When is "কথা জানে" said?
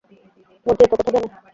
0.93-1.27